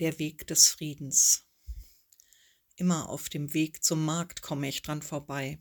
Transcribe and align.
Der 0.00 0.20
Weg 0.20 0.46
des 0.46 0.68
Friedens. 0.68 1.44
Immer 2.76 3.08
auf 3.08 3.28
dem 3.28 3.52
Weg 3.52 3.82
zum 3.82 4.04
Markt 4.04 4.42
komme 4.42 4.68
ich 4.68 4.82
dran 4.82 5.02
vorbei. 5.02 5.58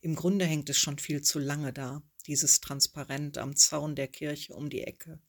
Im 0.00 0.14
Grunde 0.14 0.46
hängt 0.46 0.70
es 0.70 0.78
schon 0.78 0.98
viel 0.98 1.20
zu 1.20 1.38
lange 1.38 1.70
da, 1.70 2.02
dieses 2.26 2.62
Transparent 2.62 3.36
am 3.36 3.54
Zaun 3.54 3.96
der 3.96 4.08
Kirche 4.08 4.54
um 4.54 4.70
die 4.70 4.80
Ecke. 4.80 5.20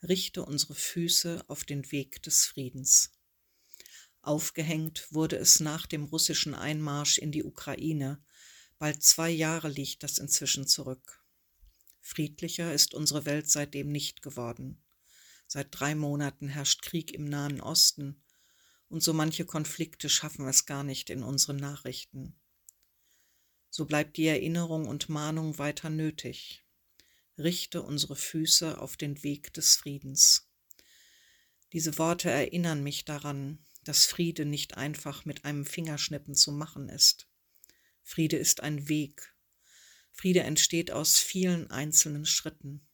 Richte 0.00 0.44
unsere 0.44 0.76
Füße 0.76 1.44
auf 1.48 1.64
den 1.64 1.90
Weg 1.90 2.22
des 2.22 2.44
Friedens. 2.44 3.10
Aufgehängt 4.22 5.08
wurde 5.10 5.34
es 5.34 5.58
nach 5.58 5.86
dem 5.86 6.04
russischen 6.04 6.54
Einmarsch 6.54 7.18
in 7.18 7.32
die 7.32 7.42
Ukraine. 7.42 8.22
Bald 8.78 9.02
zwei 9.02 9.30
Jahre 9.30 9.68
liegt 9.70 10.04
das 10.04 10.18
inzwischen 10.18 10.68
zurück. 10.68 11.24
Friedlicher 12.00 12.72
ist 12.72 12.94
unsere 12.94 13.24
Welt 13.24 13.50
seitdem 13.50 13.90
nicht 13.90 14.22
geworden. 14.22 14.83
Seit 15.46 15.68
drei 15.70 15.94
Monaten 15.94 16.48
herrscht 16.48 16.82
Krieg 16.82 17.12
im 17.12 17.24
Nahen 17.24 17.60
Osten 17.60 18.22
und 18.88 19.02
so 19.02 19.12
manche 19.12 19.44
Konflikte 19.44 20.08
schaffen 20.08 20.46
es 20.46 20.66
gar 20.66 20.84
nicht 20.84 21.10
in 21.10 21.22
unseren 21.22 21.56
Nachrichten. 21.56 22.36
So 23.70 23.86
bleibt 23.86 24.16
die 24.16 24.26
Erinnerung 24.26 24.86
und 24.86 25.08
Mahnung 25.08 25.58
weiter 25.58 25.90
nötig. 25.90 26.64
Richte 27.36 27.82
unsere 27.82 28.14
Füße 28.14 28.80
auf 28.80 28.96
den 28.96 29.22
Weg 29.24 29.52
des 29.52 29.74
Friedens. 29.74 30.48
Diese 31.72 31.98
Worte 31.98 32.30
erinnern 32.30 32.84
mich 32.84 33.04
daran, 33.04 33.58
dass 33.82 34.06
Friede 34.06 34.44
nicht 34.44 34.76
einfach 34.76 35.24
mit 35.24 35.44
einem 35.44 35.66
Fingerschnippen 35.66 36.36
zu 36.36 36.52
machen 36.52 36.88
ist. 36.88 37.28
Friede 38.04 38.36
ist 38.36 38.62
ein 38.62 38.88
Weg. 38.88 39.34
Friede 40.12 40.44
entsteht 40.44 40.92
aus 40.92 41.18
vielen 41.18 41.70
einzelnen 41.70 42.26
Schritten. 42.26 42.86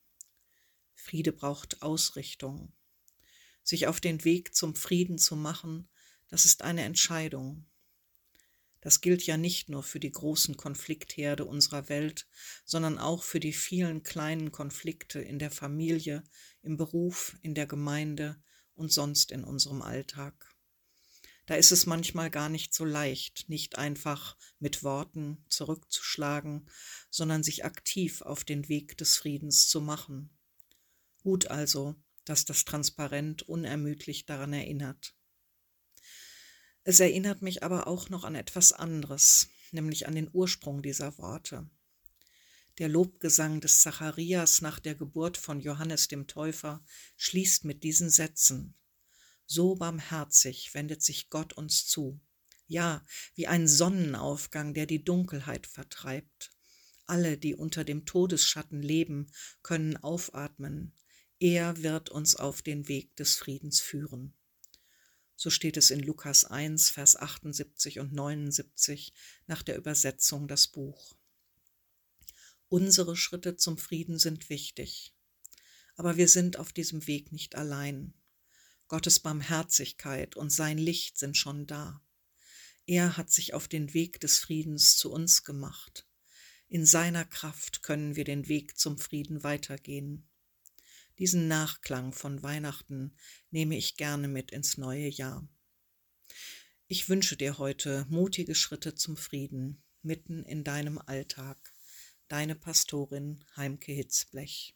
Friede 1.01 1.33
braucht 1.33 1.83
Ausrichtung. 1.83 2.73
Sich 3.63 3.87
auf 3.87 4.01
den 4.01 4.25
Weg 4.25 4.55
zum 4.55 4.75
Frieden 4.75 5.19
zu 5.19 5.37
machen, 5.37 5.89
das 6.29 6.45
ist 6.45 6.63
eine 6.63 6.83
Entscheidung. 6.83 7.67
Das 8.81 9.01
gilt 9.01 9.27
ja 9.27 9.37
nicht 9.37 9.69
nur 9.69 9.83
für 9.83 10.01
die 10.01 10.13
großen 10.13 10.57
Konfliktherde 10.57 11.45
unserer 11.45 11.89
Welt, 11.89 12.27
sondern 12.65 12.99
auch 12.99 13.23
für 13.23 13.41
die 13.41 13.53
vielen 13.53 14.03
kleinen 14.03 14.53
Konflikte 14.53 15.21
in 15.21 15.39
der 15.39 15.51
Familie, 15.51 16.25
im 16.63 16.77
Beruf, 16.77 17.37
in 17.43 17.55
der 17.55 17.67
Gemeinde 17.67 18.43
und 18.75 18.93
sonst 18.93 19.33
in 19.33 19.45
unserem 19.45 19.83
Alltag. 19.83 20.55
Da 21.47 21.57
ist 21.57 21.73
es 21.73 21.85
manchmal 21.85 22.31
gar 22.31 22.49
nicht 22.49 22.73
so 22.73 22.85
leicht, 22.85 23.49
nicht 23.49 23.77
einfach 23.77 24.37
mit 24.61 24.85
Worten 24.85 25.45
zurückzuschlagen, 25.49 26.71
sondern 27.11 27.43
sich 27.43 27.65
aktiv 27.65 28.23
auf 28.23 28.45
den 28.45 28.69
Weg 28.69 28.97
des 28.99 29.17
Friedens 29.17 29.69
zu 29.69 29.81
machen. 29.81 30.31
Gut 31.31 31.47
also, 31.47 31.95
dass 32.25 32.45
das 32.45 32.65
Transparent 32.65 33.43
unermüdlich 33.43 34.27
daran 34.27 34.53
erinnert. 34.53 35.15
Es 36.83 36.99
erinnert 36.99 37.41
mich 37.41 37.63
aber 37.63 37.87
auch 37.87 38.09
noch 38.09 38.25
an 38.25 38.35
etwas 38.35 38.73
anderes, 38.73 39.49
nämlich 39.71 40.09
an 40.09 40.17
den 40.17 40.29
Ursprung 40.33 40.83
dieser 40.83 41.17
Worte. 41.19 41.71
Der 42.79 42.89
Lobgesang 42.89 43.61
des 43.61 43.81
Zacharias 43.81 44.61
nach 44.61 44.81
der 44.81 44.97
Geburt 44.97 45.37
von 45.37 45.61
Johannes 45.61 46.09
dem 46.09 46.27
Täufer 46.27 46.85
schließt 47.17 47.65
mit 47.65 47.85
diesen 47.85 48.11
Sätzen. 48.11 48.75
So 49.47 49.77
barmherzig 49.77 50.75
wendet 50.75 51.01
sich 51.01 51.31
Gott 51.31 51.53
uns 51.53 51.87
zu. 51.87 52.21
Ja, 52.67 53.07
wie 53.37 53.47
ein 53.47 53.69
Sonnenaufgang, 53.69 54.75
der 54.75 54.87
die 54.87 55.05
Dunkelheit 55.05 55.69
vertreibt. 55.69 56.51
Alle, 57.07 57.39
die 57.39 57.55
unter 57.55 57.85
dem 57.85 58.05
Todesschatten 58.05 58.83
leben, 58.83 59.31
können 59.63 59.97
aufatmen, 59.97 60.93
er 61.41 61.83
wird 61.83 62.11
uns 62.11 62.37
auf 62.37 62.61
den 62.61 62.87
Weg 62.87 63.17
des 63.17 63.37
Friedens 63.37 63.81
führen. 63.81 64.35
So 65.37 65.49
steht 65.49 65.79
es 65.79 65.91
in 65.91 66.01
Lukas 66.01 66.45
1, 66.45 66.91
Vers 66.91 67.17
78 67.17 67.99
und 67.99 68.13
79 68.13 69.15
nach 69.47 69.63
der 69.63 69.79
Übersetzung 69.79 70.49
das 70.49 70.69
Buch. 70.69 71.17
Unsere 72.69 73.17
Schritte 73.17 73.57
zum 73.57 73.79
Frieden 73.79 74.19
sind 74.19 74.51
wichtig, 74.51 75.15
aber 75.97 76.19
wir 76.19 76.29
sind 76.29 76.59
auf 76.59 76.75
diesem 76.75 77.07
Weg 77.07 77.33
nicht 77.33 77.55
allein. 77.55 78.13
Gottes 78.87 79.19
Barmherzigkeit 79.21 80.37
und 80.37 80.51
sein 80.51 80.77
Licht 80.77 81.19
sind 81.19 81.39
schon 81.39 81.67
da. 81.67 82.03
Er 82.85 83.17
hat 83.17 83.31
sich 83.31 83.55
auf 83.55 83.67
den 83.67 83.95
Weg 83.95 84.21
des 84.21 84.39
Friedens 84.39 84.99
zu 84.99 85.11
uns 85.11 85.43
gemacht. 85.43 86.07
In 86.69 86.85
seiner 86.85 87.25
Kraft 87.25 87.83
können 87.83 88.15
wir 88.15 88.25
den 88.25 88.47
Weg 88.47 88.77
zum 88.77 88.99
Frieden 88.99 89.43
weitergehen. 89.43 90.30
Diesen 91.21 91.49
Nachklang 91.49 92.15
von 92.15 92.43
Weihnachten 92.43 93.15
nehme 93.51 93.77
ich 93.77 93.99
gerne 93.99 94.27
mit 94.27 94.53
ins 94.53 94.79
neue 94.79 95.07
Jahr. 95.07 95.47
Ich 96.87 97.11
wünsche 97.11 97.37
dir 97.37 97.59
heute 97.59 98.07
mutige 98.09 98.55
Schritte 98.55 98.95
zum 98.95 99.19
Frieden 99.19 99.83
mitten 100.01 100.45
in 100.45 100.65
deinem 100.65 100.97
Alltag. 100.97 101.75
Deine 102.29 102.55
Pastorin 102.55 103.45
Heimke 103.55 103.93
Hitzblech. 103.93 104.75